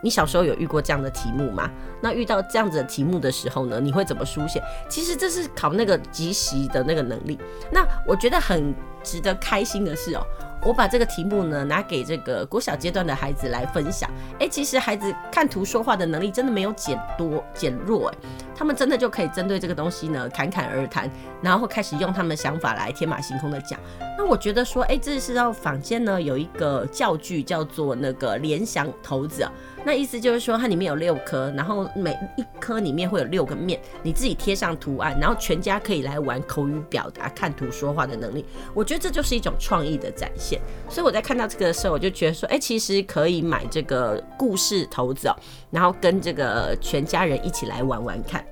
[0.03, 1.71] 你小时候有遇过这样的题目吗？
[2.01, 4.63] 那遇到这样子的题目的时候呢，你会怎么书写？
[4.89, 7.39] 其实这是考那个即席的那个能力。
[7.71, 10.23] 那我觉得很值得开心的是哦，
[10.65, 14.11] 我把这个题目呢拿给这个国小阶段的孩子来分享。
[14.41, 18.19] 哎，其实孩子看图说话的能力真的没有减多减弱，哎，
[18.55, 23.79] 他们真的就可以针对这个东西呢侃侃而谈，然后开始用他们的想法来天马行空的讲。
[24.19, 29.53] 那我觉得说，哎，这是要坊间呢有一个教具叫做那个联想骰子啊。
[29.85, 38.45] 那意思就是说，它里面有六颗，然后每一颗里面会有六个面，你自己贴上图案，然后全家可以来玩口语表达、看图说话的能力。
[38.75, 40.61] 我觉得这就是一种创意的展现。
[40.89, 45.37] 所以我在看到这个的时候，我就觉得说，哎，其实可以买这个故事骰子哦，
[45.71, 48.45] 然后跟这个全家人一起来玩玩看。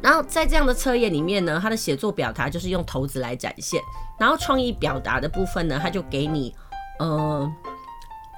[0.00, 3.78] 然后在这样的测验里面呢，它的写作表达就是用骰子来展现，
[4.18, 6.54] 然后创意表达的部分呢，它就给你，
[6.98, 7.52] 呃，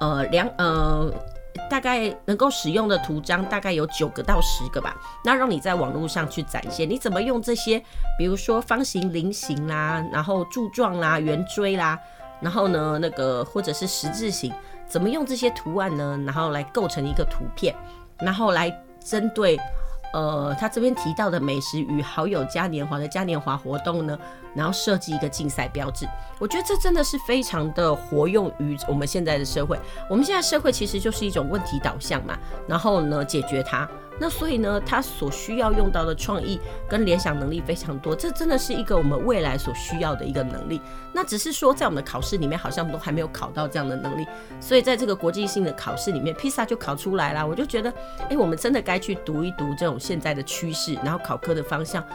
[0.01, 1.09] 呃，两，呃。
[1.69, 7.81] 大概能够使用的图章大概有九个到十个吧，那让你在网络上去展现你怎么用这些，
[8.17, 11.99] 比如说方形、菱形啦，然后柱状啦、圆锥啦，
[12.41, 14.53] 然后呢那个或者是十字形，
[14.87, 16.19] 怎么用这些图案呢？
[16.25, 17.75] 然后来构成一个图片，
[18.19, 19.59] 然后来针对。
[20.13, 24.15] 呃，他这边提到的美食与好友嘉年华的嘉年华活动呢，
[24.55, 26.07] 然后设计一个竞赛标志，
[26.39, 29.79] 我觉得这真的是非常的活用于我们现在的社会。
[30.09, 32.37] 我们现在社会其实就是一种问题导向嘛，
[32.67, 33.89] 然后呢解决它。
[34.19, 40.79] 那所以呢，它所需要用到的创意跟联想能力非常多，这真的是一个我们未来所需要的一个能力。
[41.11, 44.23] 那只是说，在我们的考试里面好像都还没有考到这样的能力，
[44.59, 47.45] 所以在这个国际性的考试里面披萨就考出来了。
[47.45, 47.91] 我就觉得，
[48.29, 52.05] 哎，我们真的该去读一读这种现在的趋势，然后考科的方向，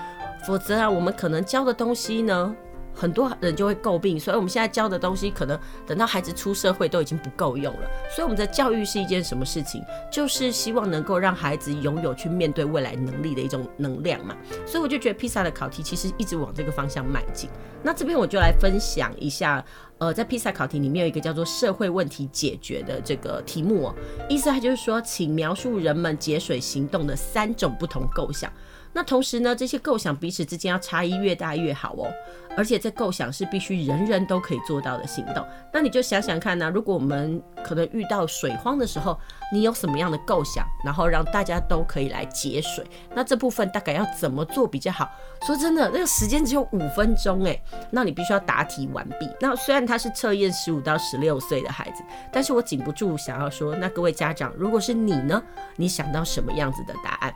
[0.46, 2.54] 否则啊，我们可能教的东西呢。
[2.94, 7.82] 很多人就会诟病，所以我们现在教的东西，可能等到孩子出社会都已经不够用了。
[8.10, 9.80] 所以我们的教育是一件什么事情？
[10.10, 14.36] 就是希望能够让孩子拥有去面对未来能力的一种能量嘛。
[14.66, 17.48] 所以我就觉得披萨的考题其实一直往这个方向迈进。
[17.84, 19.64] 那这边我就来分享一下，
[19.98, 23.94] 呃，在披萨考题里面有一个叫做社会问题解决的这个题目哦，
[24.28, 28.52] 意思它就是说，请描述人们节水行动的三种不同构想。
[28.98, 32.12] 那同时呢，这些构想彼此之间要差异越大越好哦，
[32.56, 35.46] 而且这构想是必须人人都可以做到的行动。
[35.72, 39.16] 那你就想想看呢、如果我们可能遇到水荒的时候，
[39.52, 42.84] 你有什么样的构想，然后让大家都可以来节水？
[43.14, 45.08] 那这部分大概要怎么做比较好？
[45.46, 49.30] 说真的，那个时间只有五分钟诶，那你必须要答题完毕。
[49.40, 55.40] 那虽然他是测验十五到十六岁的孩子，但是我禁不住想要说，那各位家长，如果是你呢，
[55.76, 57.32] 你想到什么样子的答案？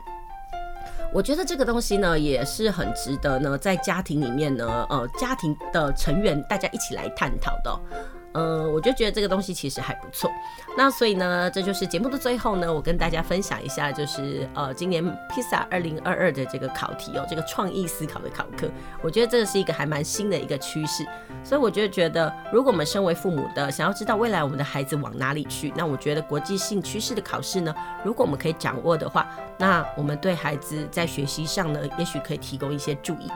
[1.13, 7.79] 我觉得这个东西呢，也是很值得呢，在家庭里面呢，呃，家庭的成员大家一起来探讨的。
[8.33, 10.29] 呃，我就觉得这个东西其实还不错。
[10.77, 18.69] 那所以呢，这就是节目的最后呢，我跟大家分享一下，就是呃，今年 PISA 二零二二的这个考题哦，这个创意思考的考课，
[19.01, 21.05] 我觉得这个是一个还蛮新的一个趋势。
[21.43, 27.73] 所以我就觉得，如果我们身为父母的，想要知道未来我们的孩子往哪里去，那我觉得国际性趋势的考试呢，
[28.03, 29.27] 如果我们可以掌握的话，
[29.57, 33.29] 那我们对孩子在学习上呢，也许可以提供一些注意。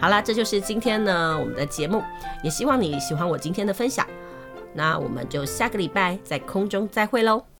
[0.00, 2.02] 好啦，这就是今天呢我们的节目，
[2.42, 4.06] 也希望你喜欢我今天的分享。
[4.74, 7.50] 那我们就下个礼拜在空中再会喽。